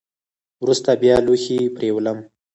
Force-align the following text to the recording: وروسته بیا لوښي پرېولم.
وروسته 0.63 0.89
بیا 1.01 1.15
لوښي 1.25 1.59
پرېولم. 1.75 2.17